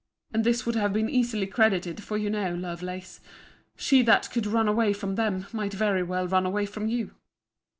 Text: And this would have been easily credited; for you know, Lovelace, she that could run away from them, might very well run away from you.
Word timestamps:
And 0.33 0.43
this 0.43 0.65
would 0.65 0.73
have 0.73 0.93
been 0.93 1.11
easily 1.11 1.45
credited; 1.45 2.01
for 2.01 2.17
you 2.17 2.31
know, 2.31 2.55
Lovelace, 2.55 3.19
she 3.77 4.01
that 4.01 4.31
could 4.31 4.47
run 4.47 4.67
away 4.67 4.93
from 4.93 5.13
them, 5.13 5.45
might 5.53 5.73
very 5.75 6.01
well 6.01 6.27
run 6.27 6.47
away 6.47 6.65
from 6.65 6.87
you. 6.87 7.13